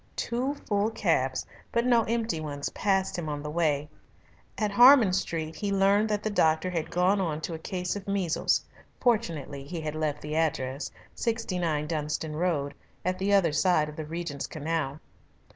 [0.15, 3.87] Two full cabs but no empty ones passed him on the way.
[4.57, 8.07] At Harman Street he learned that the doctor had gone on to a case of
[8.07, 8.65] measles,
[8.99, 12.73] fortunately he had left the address 69 Dunstan Road,
[13.05, 14.99] at the other side of the Regent's Canal.